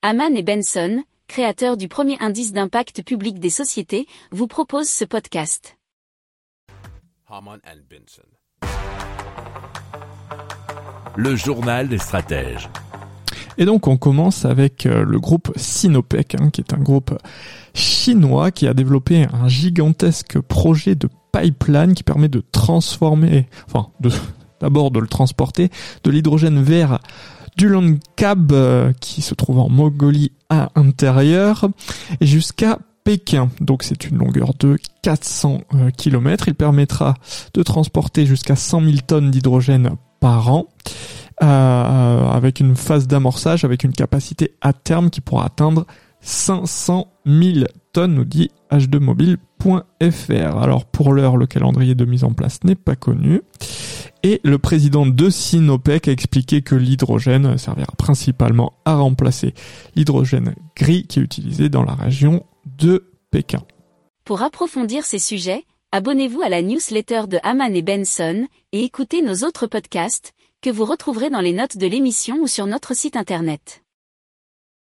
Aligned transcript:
Haman 0.00 0.36
et 0.36 0.44
Benson, 0.44 1.02
créateurs 1.26 1.76
du 1.76 1.88
premier 1.88 2.16
indice 2.20 2.52
d'impact 2.52 3.02
public 3.02 3.40
des 3.40 3.50
sociétés, 3.50 4.06
vous 4.30 4.46
proposent 4.46 4.88
ce 4.88 5.04
podcast. 5.04 5.76
Haman 7.28 7.58
and 7.66 7.80
Benson. 7.90 8.22
Le 11.16 11.34
journal 11.34 11.88
des 11.88 11.98
stratèges. 11.98 12.70
Et 13.56 13.64
donc 13.64 13.88
on 13.88 13.96
commence 13.96 14.44
avec 14.44 14.86
euh, 14.86 15.02
le 15.02 15.18
groupe 15.18 15.50
Sinopec, 15.56 16.36
hein, 16.36 16.50
qui 16.50 16.60
est 16.60 16.72
un 16.72 16.78
groupe 16.78 17.18
chinois 17.74 18.52
qui 18.52 18.68
a 18.68 18.74
développé 18.74 19.26
un 19.32 19.48
gigantesque 19.48 20.38
projet 20.38 20.94
de 20.94 21.08
pipeline 21.32 21.94
qui 21.94 22.04
permet 22.04 22.28
de 22.28 22.44
transformer, 22.52 23.48
enfin 23.66 23.88
de 23.98 24.10
d'abord 24.60 24.92
de 24.92 25.00
le 25.00 25.08
transporter, 25.08 25.70
de 26.04 26.10
l'hydrogène 26.12 26.62
vert 26.62 27.00
du 27.58 27.98
Cab 28.14 28.52
euh, 28.52 28.92
qui 29.00 29.20
se 29.20 29.34
trouve 29.34 29.58
en 29.58 29.68
Mongolie 29.68 30.30
à 30.48 30.70
intérieur 30.76 31.68
jusqu'à 32.20 32.78
Pékin. 33.02 33.50
Donc 33.60 33.82
c'est 33.82 34.08
une 34.08 34.18
longueur 34.18 34.52
de 34.60 34.78
400 35.02 35.62
euh, 35.74 35.90
km. 35.90 36.46
Il 36.46 36.54
permettra 36.54 37.14
de 37.54 37.62
transporter 37.64 38.26
jusqu'à 38.26 38.54
100 38.54 38.82
000 38.82 38.96
tonnes 39.06 39.32
d'hydrogène 39.32 39.90
par 40.20 40.52
an. 40.52 40.68
Euh, 41.42 42.28
avec 42.30 42.60
une 42.60 42.74
phase 42.74 43.06
d'amorçage 43.06 43.64
avec 43.64 43.84
une 43.84 43.92
capacité 43.92 44.54
à 44.60 44.72
terme 44.72 45.08
qui 45.08 45.20
pourra 45.20 45.46
atteindre 45.46 45.86
500 46.20 47.06
000 47.26 47.66
tonnes, 47.92 48.14
nous 48.14 48.24
dit 48.24 48.50
h2mobile.fr. 48.70 50.58
Alors 50.62 50.84
pour 50.84 51.12
l'heure, 51.12 51.36
le 51.36 51.46
calendrier 51.46 51.94
de 51.94 52.04
mise 52.04 52.24
en 52.24 52.32
place 52.32 52.62
n'est 52.64 52.74
pas 52.74 52.96
connu. 52.96 53.42
Et 54.22 54.40
le 54.42 54.58
président 54.58 55.06
de 55.06 55.30
Sinopec 55.30 56.08
a 56.08 56.12
expliqué 56.12 56.62
que 56.62 56.74
l'hydrogène 56.74 57.56
servira 57.56 57.92
principalement 57.96 58.72
à 58.84 58.96
remplacer 58.96 59.54
l'hydrogène 59.94 60.54
gris 60.76 61.06
qui 61.06 61.20
est 61.20 61.22
utilisé 61.22 61.68
dans 61.68 61.84
la 61.84 61.94
région 61.94 62.44
de 62.64 63.10
Pékin. 63.30 63.62
Pour 64.24 64.42
approfondir 64.42 65.04
ces 65.04 65.20
sujets, 65.20 65.64
abonnez-vous 65.92 66.42
à 66.42 66.48
la 66.48 66.62
newsletter 66.62 67.22
de 67.28 67.38
Haman 67.42 67.74
et 67.74 67.82
Benson 67.82 68.46
et 68.72 68.82
écoutez 68.82 69.22
nos 69.22 69.46
autres 69.46 69.66
podcasts 69.66 70.32
que 70.60 70.70
vous 70.70 70.84
retrouverez 70.84 71.30
dans 71.30 71.40
les 71.40 71.52
notes 71.52 71.76
de 71.76 71.86
l'émission 71.86 72.38
ou 72.42 72.48
sur 72.48 72.66
notre 72.66 72.94
site 72.94 73.16
internet. 73.16 73.82